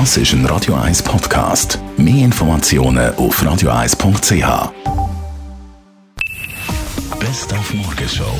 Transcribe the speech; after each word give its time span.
Das 0.00 0.16
ist 0.16 0.32
ein 0.32 0.44
Radio 0.46 0.74
1 0.74 1.04
Podcast. 1.04 1.78
Mehr 1.96 2.24
Informationen 2.24 3.14
auf 3.14 3.40
radio1.ch. 3.40 4.72
Best 7.20 7.54
auf 7.54 7.74
Morgenshow 7.74 8.34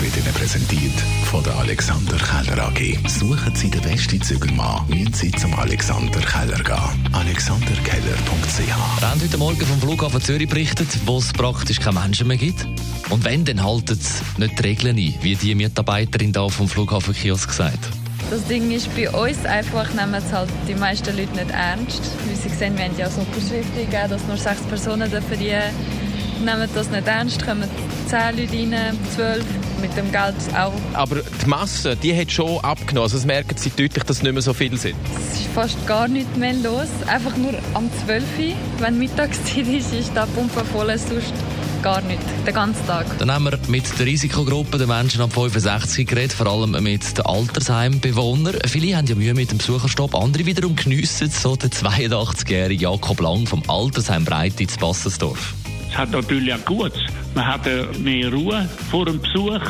wird 0.00 0.16
Ihnen 0.16 0.32
präsentiert 0.32 0.98
von 1.24 1.44
der 1.44 1.56
Alexander 1.56 2.16
Keller 2.16 2.68
AG. 2.68 3.06
Suchen 3.06 3.54
Sie 3.54 3.68
den 3.68 3.82
besten 3.82 4.22
Zügelmann, 4.22 4.88
müssen 4.88 5.12
Sie 5.12 5.30
zum 5.32 5.52
Alexander 5.58 6.20
Keller 6.20 6.64
gehen. 6.64 7.14
alexanderkeller.ch 7.14 8.58
Wir 9.00 9.10
haben 9.10 9.20
heute 9.20 9.36
Morgen 9.36 9.66
vom 9.66 9.80
Flughafen 9.80 10.22
Zürich 10.22 10.48
berichtet, 10.48 10.88
wo 11.04 11.18
es 11.18 11.34
praktisch 11.34 11.80
keine 11.80 12.00
Menschen 12.00 12.28
mehr 12.28 12.38
gibt. 12.38 12.66
Und 13.10 13.26
wenn, 13.26 13.44
dann 13.44 13.62
halten 13.62 13.98
sie 14.00 14.40
nicht 14.40 14.58
die 14.58 14.62
Regeln 14.62 14.96
ein, 14.96 15.14
wie 15.20 15.36
die 15.36 15.54
Mitarbeiterin 15.54 16.32
da 16.32 16.48
vom 16.48 16.66
Flughafen 16.66 17.12
Kiosk 17.12 17.50
gesagt. 17.50 17.90
Das 18.30 18.44
Ding 18.44 18.70
ist 18.70 18.94
bei 18.94 19.10
uns 19.10 19.44
einfach, 19.46 19.92
nehmen 19.94 20.14
es 20.14 20.32
halt 20.32 20.50
die 20.68 20.74
meisten 20.74 21.16
Leute 21.16 21.32
nicht 21.32 21.50
ernst. 21.50 22.02
Wie 22.28 22.34
Sie 22.34 22.48
sehen, 22.48 22.76
wir 22.76 22.84
haben 22.84 22.98
ja 22.98 23.08
so 23.08 23.20
Unterschriften 23.20 23.74
gegeben, 23.74 24.10
dass 24.10 24.26
nur 24.26 24.36
sechs 24.36 24.60
Personen 24.62 25.10
dürfen 25.10 25.38
die 25.38 25.54
nehmen 26.44 26.68
das 26.74 26.90
nicht 26.90 27.06
ernst, 27.06 27.44
kommen 27.44 27.68
zehn 28.06 28.36
Leute 28.36 28.76
rein, 28.76 28.98
zwölf, 29.14 29.44
mit 29.80 29.96
dem 29.96 30.10
Geld 30.10 30.34
auch. 30.56 30.72
Aber 30.94 31.16
die 31.16 31.46
Masse, 31.46 31.96
die 31.96 32.16
hat 32.18 32.30
schon 32.30 32.58
abgenommen. 32.60 33.04
Also 33.04 33.16
das 33.16 33.26
merken 33.26 33.56
Sie 33.56 33.70
deutlich, 33.70 34.04
dass 34.04 34.18
es 34.18 34.22
nicht 34.22 34.32
mehr 34.32 34.42
so 34.42 34.52
viele 34.52 34.76
sind. 34.76 34.96
Es 35.32 35.40
ist 35.40 35.48
fast 35.54 35.86
gar 35.86 36.08
nichts 36.08 36.36
mehr 36.36 36.54
los. 36.54 36.88
Einfach 37.06 37.36
nur 37.36 37.54
am 37.74 37.90
12 38.06 38.22
Uhr, 38.38 38.54
wenn 38.78 38.98
Mittagszeit 38.98 39.66
ist, 39.66 39.92
ist 39.92 40.12
da 40.14 40.26
Pumpe 40.26 40.64
voll, 40.64 40.96
sonst 40.98 41.32
gar 41.82 42.00
nicht, 42.02 42.20
den 42.46 42.54
ganzen 42.54 42.86
Tag. 42.86 43.06
Dann 43.18 43.30
haben 43.30 43.44
wir 43.44 43.58
mit 43.68 43.98
der 43.98 44.06
Risikogruppe 44.06 44.78
der 44.78 44.86
Menschen 44.86 45.20
ab 45.20 45.32
65 45.32 46.06
geredet, 46.06 46.32
vor 46.32 46.46
allem 46.46 46.72
mit 46.82 47.16
den 47.16 47.26
Altersheimbewohnern. 47.26 48.56
Viele 48.66 48.96
haben 48.96 49.06
ja 49.06 49.14
Mühe 49.14 49.34
mit 49.34 49.50
dem 49.50 49.58
Besucherstopp, 49.58 50.14
andere 50.14 50.46
wiederum 50.46 50.76
geniessen 50.76 51.30
so 51.30 51.56
den 51.56 51.70
82-jährigen 51.70 52.82
Jakob 52.82 53.20
Lang 53.20 53.46
vom 53.46 53.62
Altersheim 53.68 54.24
Breite 54.24 54.62
in 54.62 54.68
Bassensdorf. 54.80 55.54
Es 55.90 55.96
hat 55.96 56.10
natürlich 56.10 56.52
auch 56.52 56.64
Gutes. 56.64 57.00
Man 57.34 57.46
hat 57.46 57.66
äh, 57.66 57.86
mehr 57.98 58.32
Ruhe 58.32 58.68
vor 58.90 59.06
dem 59.06 59.20
Besuch, 59.20 59.60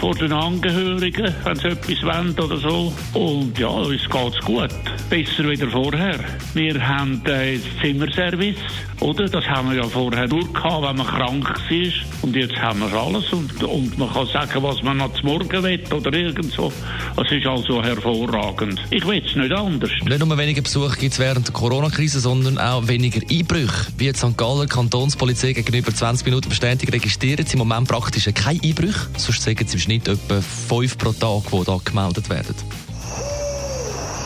vor 0.00 0.14
den 0.14 0.32
Angehörigen, 0.32 1.34
wenn 1.44 1.56
sie 1.56 1.68
etwas 1.68 2.02
wollen 2.02 2.38
oder 2.38 2.56
so. 2.56 2.92
Und 3.12 3.58
ja, 3.58 3.68
uns 3.68 4.08
geht's 4.08 4.40
gut. 4.44 4.70
Besser 5.08 5.48
wieder 5.48 5.68
vorher. 5.68 6.20
Wir 6.54 6.86
haben 6.86 7.22
äh, 7.26 7.58
Zimmerservice, 7.80 8.56
oder? 9.00 9.28
Das 9.28 9.44
haben 9.46 9.70
wir 9.70 9.78
ja 9.78 9.88
vorher 9.88 10.28
nur 10.28 10.52
gehabt, 10.52 10.82
wenn 10.82 10.96
man 10.96 11.06
krank 11.06 11.48
war. 11.48 11.92
Und 12.22 12.36
jetzt 12.36 12.56
haben 12.56 12.80
wir 12.80 12.92
alles. 12.92 13.32
Und, 13.32 13.62
und 13.62 13.98
man 13.98 14.12
kann 14.12 14.26
sagen, 14.26 14.62
was 14.62 14.82
man 14.82 14.98
noch 14.98 15.12
zum 15.14 15.30
Morgen 15.30 15.62
will 15.62 15.82
oder 15.92 16.12
irgend 16.12 16.52
so. 16.52 16.72
Es 17.16 17.30
ist 17.32 17.46
also 17.46 17.82
hervorragend. 17.82 18.80
Ich 18.90 19.06
will 19.06 19.22
es 19.24 19.34
nicht 19.34 19.52
anders. 19.52 19.90
Nicht 20.04 20.24
nur 20.24 20.38
weniger 20.38 20.62
Besuch 20.62 20.96
gibt 20.96 21.12
es 21.12 21.18
während 21.18 21.46
der 21.46 21.54
Corona-Krise, 21.54 22.20
sondern 22.20 22.58
auch 22.58 22.86
weniger 22.88 23.20
Einbrüche. 23.30 23.86
Wie 23.96 24.12
die 24.12 24.18
St. 24.18 24.36
Galler 24.36 24.66
Kantonspolizei 24.66 25.52
gegenüber 25.52 25.94
20 25.94 26.26
Minuten 26.26 26.48
bestätigt, 26.48 26.92
registrieren 26.92 27.46
sie 27.46 27.54
im 27.54 27.60
Moment 27.60 27.88
praktisch 27.88 28.28
keine 28.34 28.60
Einbrüche. 28.62 29.08
Sonst 29.16 29.42
sagen 29.42 29.66
sie 29.66 29.74
im 29.74 29.80
Schnitt 29.80 30.08
etwa 30.08 30.40
fünf 30.40 30.98
pro 30.98 31.12
Tag, 31.12 31.50
die 31.50 31.64
da 31.64 31.78
gemeldet 31.84 32.28
werden. 32.28 32.54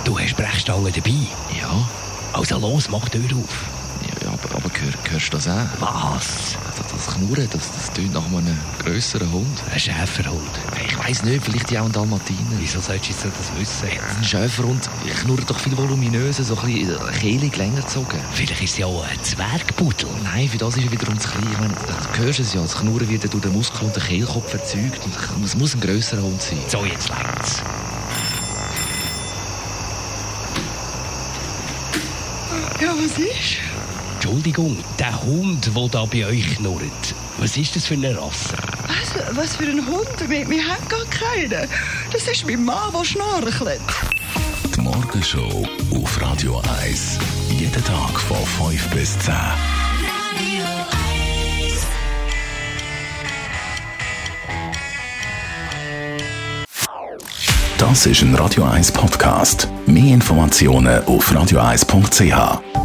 Du 0.04 0.18
hast 0.18 0.36
Brechstangen 0.36 0.92
dabei. 0.94 1.10
Ja, 1.60 1.88
Also 2.32 2.58
los, 2.58 2.88
mach 2.90 3.08
die 3.08 3.18
Tür 3.18 3.38
auf. 3.38 3.83
Hör, 4.84 5.12
hörst 5.12 5.32
du 5.32 5.36
das 5.36 5.48
auch? 5.48 5.66
Was? 5.80 6.56
Das, 6.76 6.86
das 6.92 7.14
Knurren, 7.14 7.48
das, 7.50 7.72
das 7.72 7.92
tönt 7.92 8.14
nach 8.14 8.24
einem 8.26 8.58
grösseren 8.82 9.30
Hund. 9.32 9.62
Ein 9.72 9.80
Schäferhund. 9.80 10.50
Ich 10.86 10.98
weiss 10.98 11.22
nicht, 11.22 11.44
vielleicht 11.44 11.70
ja 11.70 11.82
auch 11.82 11.86
ein 11.86 11.92
Dalmatiner. 11.92 12.38
Wieso 12.58 12.80
sollst 12.80 13.06
du 13.06 13.10
jetzt 13.10 13.24
das 13.24 13.58
wissen? 13.58 13.88
Ein 14.16 14.24
Schäferhund 14.24 14.88
knurrt 15.20 15.48
doch 15.48 15.58
viel 15.58 15.76
voluminöser, 15.76 16.44
so 16.44 16.56
ein 16.58 16.66
bisschen 16.66 16.90
äh, 16.90 17.12
kehlig 17.18 17.56
länger 17.56 17.80
gezogen. 17.80 18.18
Vielleicht 18.32 18.62
ist 18.62 18.72
es 18.72 18.78
ja 18.78 18.86
auch 18.86 19.04
ein 19.04 19.22
Zwergpudel. 19.22 20.08
Nein, 20.22 20.48
für 20.48 20.58
das 20.58 20.76
ist 20.76 20.84
er 20.84 20.92
wiederum 20.92 21.18
zu 21.18 21.28
klein. 21.28 21.48
Ich 21.50 21.58
meine, 21.58 21.74
du 21.74 22.18
hörst 22.22 22.40
es 22.40 22.54
ja, 22.54 22.62
das 22.62 22.76
Knurren 22.76 23.08
wird 23.08 23.24
ja 23.24 23.30
durch 23.30 23.42
den 23.42 23.52
Muskel 23.52 23.86
und 23.86 23.96
den 23.96 24.02
Kehlkopf 24.02 24.52
erzeugt. 24.52 25.00
Und 25.36 25.44
es 25.44 25.56
muss 25.56 25.74
ein 25.74 25.80
grösserer 25.80 26.22
Hund 26.22 26.40
sein. 26.40 26.58
So, 26.68 26.84
jetzt 26.84 27.08
längt's. 27.08 27.62
Ja, 32.80 32.90
was 32.90 33.18
ist? 33.18 33.58
Entschuldigung, 34.24 34.74
der 34.98 35.22
Hund, 35.22 35.70
der 35.76 35.88
da 35.88 36.06
bei 36.06 36.24
euch 36.24 36.56
knurrt. 36.56 37.14
Was 37.36 37.58
ist 37.58 37.76
das 37.76 37.84
für 37.84 37.92
eine 37.92 38.16
Rasse? 38.16 38.54
Was, 38.88 39.36
was 39.36 39.56
für 39.56 39.64
ein 39.64 39.86
Hund? 39.86 40.30
Wir, 40.30 40.48
wir 40.48 40.66
haben 40.66 40.88
gar 40.88 41.04
keinen. 41.10 41.68
Das 42.10 42.26
ist 42.26 42.46
mein 42.46 42.64
Mann, 42.64 42.90
der 42.90 43.04
schnorchelt. 43.04 43.80
Die 44.74 44.80
Morgenshow 44.80 45.68
auf 45.94 46.22
Radio 46.22 46.62
1. 46.82 47.18
Jeden 47.50 47.84
Tag 47.84 48.18
von 48.18 48.70
5 48.70 48.88
bis 48.94 49.18
10. 49.18 49.34
Das 57.76 58.06
ist 58.06 58.22
ein 58.22 58.34
Radio 58.36 58.64
1 58.64 58.90
Podcast. 58.90 59.68
Mehr 59.84 60.14
Informationen 60.14 61.04
auf 61.04 61.30
radio1.ch. 61.30 62.83